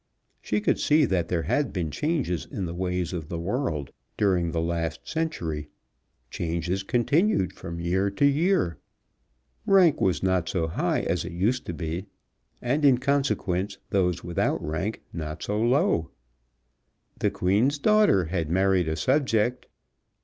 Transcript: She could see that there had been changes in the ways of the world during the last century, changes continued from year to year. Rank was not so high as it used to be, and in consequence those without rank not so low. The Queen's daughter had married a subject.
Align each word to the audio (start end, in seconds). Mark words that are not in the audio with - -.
She 0.41 0.61
could 0.61 0.79
see 0.79 1.05
that 1.05 1.27
there 1.27 1.43
had 1.43 1.71
been 1.71 1.91
changes 1.91 2.47
in 2.49 2.65
the 2.65 2.73
ways 2.73 3.13
of 3.13 3.29
the 3.29 3.37
world 3.37 3.91
during 4.17 4.49
the 4.49 4.59
last 4.59 5.07
century, 5.07 5.69
changes 6.31 6.81
continued 6.81 7.53
from 7.53 7.79
year 7.79 8.09
to 8.09 8.25
year. 8.25 8.79
Rank 9.67 10.01
was 10.01 10.23
not 10.23 10.49
so 10.49 10.65
high 10.65 11.01
as 11.01 11.23
it 11.23 11.33
used 11.33 11.67
to 11.67 11.73
be, 11.75 12.07
and 12.63 12.83
in 12.83 12.97
consequence 12.97 13.77
those 13.91 14.23
without 14.23 14.59
rank 14.65 15.01
not 15.13 15.43
so 15.43 15.61
low. 15.61 16.09
The 17.19 17.29
Queen's 17.29 17.77
daughter 17.77 18.25
had 18.25 18.49
married 18.49 18.87
a 18.87 18.95
subject. 18.95 19.67